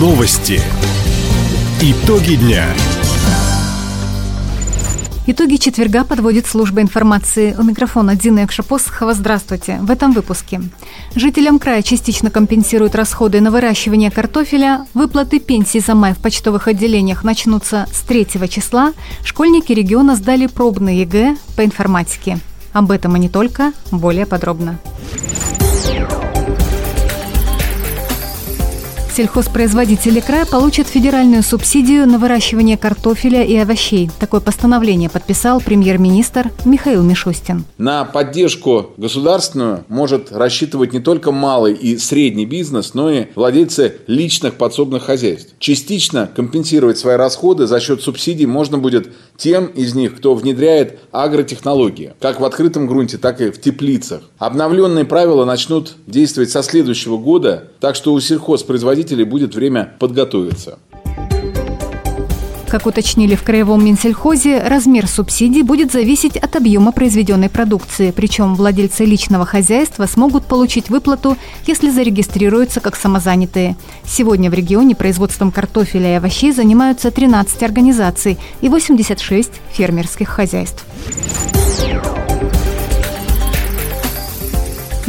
Новости. 0.00 0.62
Итоги 1.82 2.36
дня. 2.36 2.64
Итоги 5.26 5.56
четверга 5.56 6.04
подводит 6.04 6.46
служба 6.46 6.80
информации. 6.80 7.54
У 7.58 7.62
микрофона 7.62 8.16
Дина 8.16 8.38
Якшапосхова. 8.38 9.12
Здравствуйте. 9.12 9.78
В 9.82 9.90
этом 9.90 10.12
выпуске. 10.12 10.62
Жителям 11.14 11.58
края 11.58 11.82
частично 11.82 12.30
компенсируют 12.30 12.94
расходы 12.94 13.42
на 13.42 13.50
выращивание 13.50 14.10
картофеля. 14.10 14.86
Выплаты 14.94 15.38
пенсий 15.38 15.80
за 15.80 15.94
май 15.94 16.14
в 16.14 16.18
почтовых 16.18 16.66
отделениях 16.66 17.22
начнутся 17.22 17.86
с 17.92 18.00
3 18.00 18.26
числа. 18.48 18.94
Школьники 19.22 19.74
региона 19.74 20.16
сдали 20.16 20.46
пробные 20.46 21.02
ЕГЭ 21.02 21.36
по 21.56 21.62
информатике. 21.62 22.38
Об 22.72 22.90
этом 22.90 23.16
и 23.16 23.18
не 23.18 23.28
только, 23.28 23.74
более 23.90 24.24
подробно. 24.24 24.78
Сельхозпроизводители 29.10 30.20
края 30.20 30.46
получат 30.46 30.86
федеральную 30.86 31.42
субсидию 31.42 32.06
на 32.06 32.18
выращивание 32.18 32.78
картофеля 32.78 33.42
и 33.42 33.56
овощей. 33.56 34.10
Такое 34.18 34.40
постановление 34.40 35.10
подписал 35.10 35.60
премьер-министр 35.60 36.50
Михаил 36.64 37.02
Мишустин. 37.02 37.64
На 37.78 38.04
поддержку 38.04 38.90
государственную 38.96 39.84
может 39.88 40.32
рассчитывать 40.32 40.92
не 40.92 41.00
только 41.00 41.32
малый 41.32 41.74
и 41.74 41.98
средний 41.98 42.46
бизнес, 42.46 42.94
но 42.94 43.10
и 43.10 43.26
владельцы 43.34 43.96
личных 44.06 44.54
подсобных 44.54 45.04
хозяйств. 45.04 45.54
Частично 45.58 46.30
компенсировать 46.34 46.98
свои 46.98 47.16
расходы 47.16 47.66
за 47.66 47.80
счет 47.80 48.02
субсидий 48.02 48.46
можно 48.46 48.78
будет 48.78 49.12
тем 49.40 49.66
из 49.66 49.94
них, 49.94 50.16
кто 50.16 50.34
внедряет 50.34 51.00
агротехнологии, 51.10 52.12
как 52.20 52.40
в 52.40 52.44
открытом 52.44 52.86
грунте, 52.86 53.16
так 53.16 53.40
и 53.40 53.50
в 53.50 53.60
теплицах. 53.60 54.22
Обновленные 54.38 55.04
правила 55.04 55.44
начнут 55.44 55.94
действовать 56.06 56.50
со 56.50 56.62
следующего 56.62 57.16
года, 57.16 57.68
так 57.80 57.96
что 57.96 58.12
у 58.12 58.20
сельхозпроизводителей 58.20 58.90
производителей 59.00 59.24
будет 59.24 59.54
время 59.54 59.94
подготовиться. 59.98 60.78
Как 62.70 62.86
уточнили 62.86 63.34
в 63.34 63.42
Краевом 63.42 63.84
Минсельхозе, 63.84 64.62
размер 64.62 65.08
субсидий 65.08 65.62
будет 65.62 65.90
зависеть 65.90 66.36
от 66.36 66.54
объема 66.54 66.92
произведенной 66.92 67.48
продукции. 67.48 68.12
Причем 68.12 68.54
владельцы 68.54 69.04
личного 69.04 69.44
хозяйства 69.44 70.06
смогут 70.06 70.46
получить 70.46 70.88
выплату, 70.88 71.36
если 71.66 71.90
зарегистрируются 71.90 72.78
как 72.78 72.94
самозанятые. 72.94 73.76
Сегодня 74.06 74.50
в 74.50 74.54
регионе 74.54 74.94
производством 74.94 75.50
картофеля 75.50 76.12
и 76.12 76.16
овощей 76.18 76.52
занимаются 76.52 77.10
13 77.10 77.60
организаций 77.64 78.38
и 78.60 78.68
86 78.68 79.50
фермерских 79.72 80.28
хозяйств. 80.28 80.86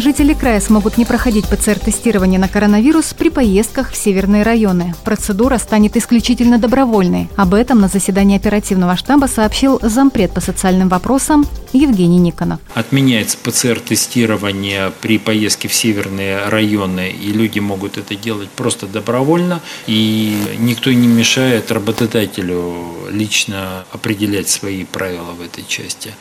Жители 0.00 0.32
края 0.32 0.60
смогут 0.60 0.96
не 0.96 1.04
проходить 1.04 1.46
ПЦР-тестирование 1.46 2.40
на 2.40 2.48
коронавирус 2.48 3.12
при 3.12 3.28
поездках 3.28 3.90
в 3.90 3.96
северные 3.96 4.44
районы. 4.44 4.94
Процедура 5.04 5.58
станет 5.58 5.94
исключительно 5.94 6.56
добровольной. 6.56 7.28
Об 7.36 7.52
этом 7.52 7.82
на 7.82 7.88
заседании 7.88 8.38
оперативного 8.38 8.96
штаба 8.96 9.26
сообщил 9.26 9.78
зампред 9.82 10.32
по 10.32 10.40
социальным 10.40 10.88
вопросам 10.88 11.44
Евгений 11.74 12.16
Никонов. 12.16 12.60
Отменяется 12.74 13.36
ПЦР-тестирование 13.42 14.90
при 15.02 15.18
поездке 15.18 15.68
в 15.68 15.74
северные 15.74 16.48
районы, 16.48 17.10
и 17.10 17.30
люди 17.32 17.58
могут 17.58 17.98
это 17.98 18.16
делать 18.16 18.48
просто 18.48 18.86
добровольно, 18.86 19.60
и 19.86 20.34
никто 20.60 20.90
не 20.90 21.08
мешает 21.08 21.70
работодателю 21.70 22.74
лично 23.10 23.84
определять 23.92 24.48
свои 24.48 24.84
правила 24.84 25.32
в 25.38 25.42
этой 25.42 25.66
части. 25.68 26.14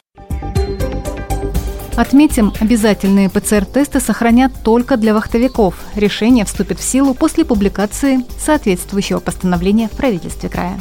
Отметим, 2.00 2.54
обязательные 2.62 3.30
ПЦР-тесты 3.30 4.00
сохранят 4.00 4.54
только 4.64 4.96
для 4.96 5.14
вахтовиков. 5.14 5.76
Решение 5.96 6.46
вступит 6.46 6.80
в 6.80 6.82
силу 6.82 7.14
после 7.14 7.44
публикации 7.44 8.24
соответствующего 8.40 9.20
постановления 9.20 9.90
в 9.90 9.98
правительстве 9.98 10.48
края. 10.48 10.80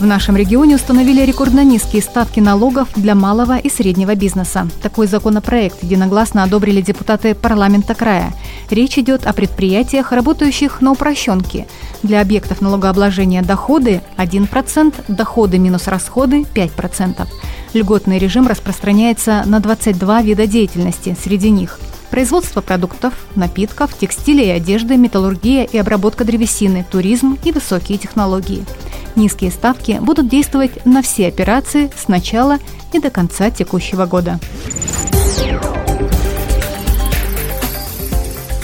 В 0.00 0.06
нашем 0.06 0.34
регионе 0.36 0.74
установили 0.74 1.24
рекордно 1.24 1.62
низкие 1.62 2.02
ставки 2.02 2.40
налогов 2.40 2.88
для 2.96 3.14
малого 3.14 3.56
и 3.58 3.70
среднего 3.70 4.16
бизнеса. 4.16 4.66
Такой 4.82 5.06
законопроект 5.06 5.84
единогласно 5.84 6.42
одобрили 6.42 6.80
депутаты 6.80 7.36
парламента 7.36 7.94
края. 7.94 8.32
Речь 8.70 8.98
идет 8.98 9.26
о 9.26 9.32
предприятиях, 9.32 10.12
работающих 10.12 10.80
на 10.80 10.92
упрощенке. 10.92 11.66
Для 12.02 12.20
объектов 12.20 12.60
налогообложения 12.60 13.42
доходы 13.42 14.00
1%, 14.16 14.94
доходы 15.08 15.58
минус 15.58 15.88
расходы 15.88 16.46
5%. 16.54 17.26
Льготный 17.74 18.18
режим 18.18 18.46
распространяется 18.46 19.42
на 19.46 19.60
22 19.60 20.22
вида 20.22 20.46
деятельности, 20.46 21.16
среди 21.20 21.50
них– 21.50 21.80
производство 22.10 22.60
продуктов, 22.60 23.14
напитков, 23.36 23.96
текстиля 23.96 24.44
и 24.44 24.48
одежды, 24.50 24.96
металлургия 24.96 25.64
и 25.64 25.78
обработка 25.78 26.24
древесины, 26.24 26.84
туризм 26.90 27.38
и 27.44 27.52
высокие 27.52 27.98
технологии– 27.98 28.64
Низкие 29.16 29.50
ставки 29.50 29.98
будут 30.00 30.28
действовать 30.28 30.84
на 30.86 31.02
все 31.02 31.28
операции 31.28 31.90
с 31.96 32.08
начала 32.08 32.58
и 32.92 32.98
до 32.98 33.10
конца 33.10 33.50
текущего 33.50 34.06
года. 34.06 34.38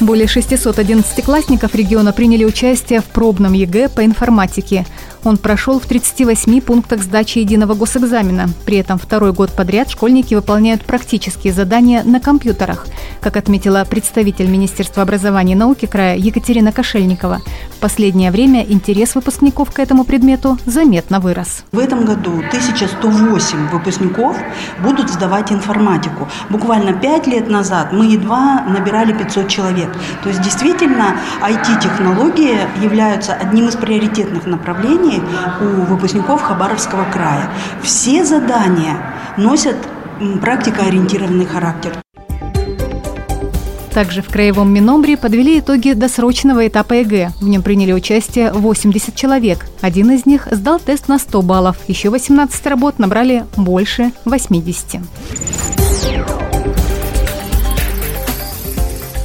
Более 0.07 0.29
600 0.29 0.79
одиннадцатиклассников 0.79 1.75
региона 1.75 2.13
приняли 2.13 2.45
участие 2.45 3.01
в 3.01 3.07
пробном 3.07 3.55
ЕГЭ 3.55 3.89
по 3.89 4.05
информатике. 4.05 4.87
Он 5.25 5.37
прошел 5.37 5.81
в 5.81 5.87
38 5.87 6.61
пунктах 6.61 7.03
сдачи 7.03 7.39
единого 7.41 7.75
госэкзамена. 7.75 8.51
При 8.65 8.77
этом 8.77 9.01
второй 9.01 9.33
год 9.33 9.51
подряд 9.51 9.91
школьники 9.91 10.33
выполняют 10.37 10.85
практические 10.85 11.53
задания 11.53 12.05
на 12.05 12.21
компьютерах. 12.21 12.87
Как 13.27 13.37
отметила 13.37 13.85
представитель 13.85 14.47
Министерства 14.47 15.03
образования 15.03 15.55
и 15.55 15.57
науки 15.57 15.87
края 15.87 16.17
Екатерина 16.17 16.71
Кошельникова, 16.71 17.41
в 17.73 17.81
последнее 17.81 18.31
время 18.31 18.63
интерес 18.63 19.17
выпускников 19.17 19.73
к 19.73 19.81
этому 19.81 20.05
предмету 20.05 20.59
заметно 20.65 21.19
вырос. 21.19 21.65
В 21.73 21.81
этом 21.81 22.05
году 22.05 22.39
1108 22.39 23.71
выпускников 23.71 24.37
будут 24.81 25.11
сдавать 25.11 25.51
информатику. 25.51 26.29
Буквально 26.51 26.93
5 26.93 27.27
лет 27.27 27.51
назад 27.51 27.93
мы 27.93 28.05
едва 28.05 28.61
набирали 28.61 29.13
500 29.13 29.49
человек. 29.49 29.93
То 30.23 30.29
есть 30.29 30.41
действительно 30.43 31.17
IT-технологии 31.43 32.61
являются 32.81 33.35
одним 33.35 33.67
из 33.67 33.75
приоритетных 33.75 34.47
направлений 34.47 35.21
у 35.61 35.65
выпускников 35.87 36.43
Хабаровского 36.43 37.03
края. 37.11 37.51
Все 37.83 38.25
задания 38.25 38.99
носят 39.37 39.79
практикоориентированный 40.41 41.47
характер. 41.47 42.06
Также 43.97 44.21
в 44.21 44.29
Краевом 44.29 44.75
Минобре 44.75 45.17
подвели 45.17 45.59
итоги 45.59 45.95
досрочного 45.95 46.69
этапа 46.69 46.93
ЕГЭ. 46.93 47.31
В 47.41 47.49
нем 47.49 47.63
приняли 47.63 47.95
участие 47.95 48.53
80 48.53 49.17
человек. 49.17 49.65
Один 49.81 50.11
из 50.11 50.27
них 50.27 50.49
сдал 50.51 50.79
тест 50.79 51.09
на 51.09 51.19
100 51.19 51.41
баллов. 51.41 51.79
Еще 51.89 52.11
18 52.11 52.67
работ 52.67 52.99
набрали 52.99 53.47
больше 53.57 54.13
80. 54.27 55.01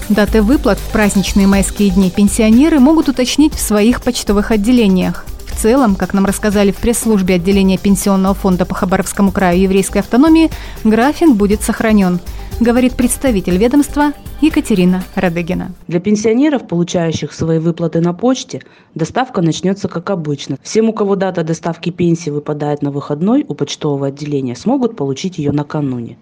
Даты 0.08 0.42
выплат 0.42 0.80
в 0.80 0.90
праздничные 0.94 1.48
майские 1.48 1.90
дни 1.90 2.09
пенсионеры 2.09 2.80
могут 2.80 3.09
уточнить 3.09 3.53
в 3.53 3.59
своих 3.59 4.02
почтовых 4.02 4.52
отделениях 4.52 5.26
целом, 5.62 5.96
как 5.96 6.16
нам 6.16 6.26
рассказали 6.26 6.72
в 6.72 6.78
пресс-службе 6.78 7.36
отделения 7.36 7.78
Пенсионного 7.78 8.34
фонда 8.34 8.66
по 8.66 8.74
Хабаровскому 8.74 9.32
краю 9.32 9.62
еврейской 9.62 10.00
автономии, 10.00 10.50
график 10.84 11.30
будет 11.36 11.62
сохранен, 11.62 12.20
говорит 12.62 12.94
представитель 12.94 13.58
ведомства 13.58 14.14
Екатерина 14.40 15.04
Радыгина. 15.16 15.72
Для 15.88 16.00
пенсионеров, 16.00 16.68
получающих 16.68 17.34
свои 17.34 17.58
выплаты 17.58 18.02
на 18.02 18.14
почте, 18.14 18.62
доставка 18.94 19.42
начнется 19.42 19.88
как 19.88 20.12
обычно. 20.12 20.58
Всем, 20.62 20.88
у 20.88 20.94
кого 20.94 21.16
дата 21.16 21.44
доставки 21.44 21.90
пенсии 21.90 22.30
выпадает 22.30 22.84
на 22.84 22.92
выходной 22.92 23.46
у 23.48 23.56
почтового 23.56 24.08
отделения, 24.08 24.56
смогут 24.56 24.96
получить 24.96 25.40
ее 25.40 25.52
накануне. 25.52 26.20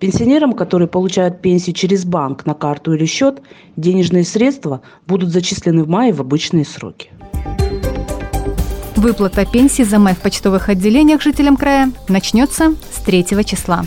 Пенсионерам, 0.00 0.52
которые 0.52 0.88
получают 0.88 1.40
пенсию 1.40 1.74
через 1.74 2.04
банк 2.04 2.44
на 2.44 2.54
карту 2.54 2.94
или 2.94 3.06
счет, 3.06 3.40
денежные 3.76 4.24
средства 4.24 4.82
будут 5.06 5.30
зачислены 5.30 5.84
в 5.84 5.88
мае 5.88 6.12
в 6.12 6.20
обычные 6.20 6.64
сроки. 6.64 7.10
Выплата 8.96 9.46
пенсии 9.46 9.84
за 9.84 10.00
май 10.00 10.14
в 10.14 10.18
почтовых 10.18 10.68
отделениях 10.68 11.22
жителям 11.22 11.56
края 11.56 11.92
начнется 12.08 12.74
с 12.90 13.00
3 13.04 13.44
числа. 13.44 13.84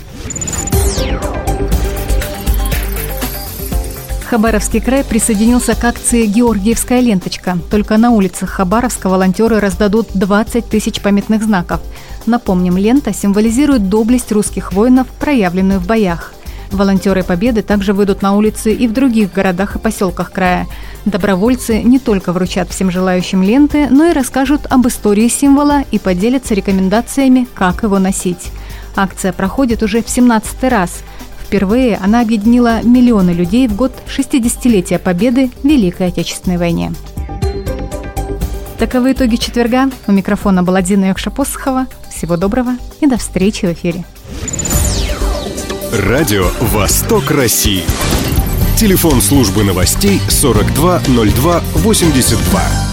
Хабаровский 4.32 4.80
край 4.80 5.04
присоединился 5.04 5.74
к 5.74 5.84
акции 5.84 6.24
«Георгиевская 6.24 7.00
ленточка». 7.00 7.58
Только 7.70 7.98
на 7.98 8.12
улицах 8.12 8.48
Хабаровска 8.48 9.10
волонтеры 9.10 9.60
раздадут 9.60 10.08
20 10.14 10.70
тысяч 10.70 11.02
памятных 11.02 11.42
знаков. 11.42 11.82
Напомним, 12.24 12.78
лента 12.78 13.12
символизирует 13.12 13.90
доблесть 13.90 14.32
русских 14.32 14.72
воинов, 14.72 15.06
проявленную 15.20 15.80
в 15.80 15.86
боях– 15.86 16.32
Волонтеры 16.72 17.22
Победы 17.22 17.60
также 17.62 17.92
выйдут 17.92 18.22
на 18.22 18.34
улицы 18.34 18.72
и 18.72 18.88
в 18.88 18.94
других 18.94 19.32
городах 19.32 19.76
и 19.76 19.78
поселках 19.78 20.32
края. 20.32 20.66
Добровольцы 21.04 21.82
не 21.82 21.98
только 21.98 22.32
вручат 22.32 22.70
всем 22.70 22.90
желающим 22.90 23.42
ленты, 23.42 23.88
но 23.90 24.06
и 24.06 24.12
расскажут 24.12 24.62
об 24.70 24.88
истории 24.88 25.28
символа 25.28 25.82
и 25.90 25.98
поделятся 25.98 26.54
рекомендациями, 26.54 27.46
как 27.54 27.82
его 27.82 27.98
носить. 27.98 28.50
Акция 28.96 29.32
проходит 29.32 29.82
уже 29.82 30.02
в 30.02 30.08
17 30.08 30.64
раз. 30.64 31.02
Впервые 31.52 31.98
она 31.98 32.22
объединила 32.22 32.82
миллионы 32.82 33.32
людей 33.32 33.68
в 33.68 33.76
год 33.76 33.92
60-летия 34.06 34.98
Победы 34.98 35.50
в 35.62 35.66
Великой 35.66 36.06
Отечественной 36.06 36.56
войне. 36.56 36.94
Таковы 38.78 39.12
итоги 39.12 39.36
четверга. 39.36 39.90
У 40.06 40.12
микрофона 40.12 40.62
была 40.62 40.80
Дина 40.80 41.10
Якшапосхова. 41.10 41.88
Всего 42.08 42.38
доброго 42.38 42.78
и 43.02 43.06
до 43.06 43.18
встречи 43.18 43.66
в 43.66 43.74
эфире. 43.74 44.06
Радио 45.92 46.46
«Восток 46.58 47.30
России». 47.30 47.84
Телефон 48.78 49.20
службы 49.20 49.62
новостей 49.62 50.22
420282. 50.30 52.91